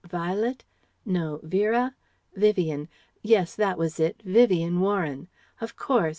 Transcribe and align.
Violet? 0.09 0.63
No, 1.05 1.39
Vera? 1.43 1.95
Vivien 2.35 2.87
yes 3.21 3.53
that 3.55 3.77
was 3.77 3.99
it, 3.99 4.19
Vivien 4.25 4.79
Warren. 4.79 5.27
Of 5.59 5.75
course! 5.75 6.09